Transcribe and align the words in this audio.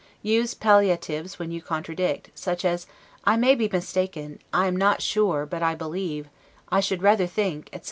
Use 0.23 0.55
palliatives 0.55 1.37
when 1.37 1.51
you 1.51 1.61
contradict; 1.61 2.31
such 2.33 2.65
as 2.65 2.87
I 3.23 3.37
MAY 3.37 3.53
BE 3.53 3.69
MISTAKEN, 3.69 4.39
I 4.51 4.65
AM 4.65 4.75
NOT 4.75 4.99
SURE, 5.03 5.45
BUT 5.45 5.61
I 5.61 5.75
BELIEVE, 5.75 6.27
I 6.69 6.79
SHOULD 6.79 7.03
RATHER 7.03 7.27
THINK, 7.27 7.67
etc. 7.71 7.79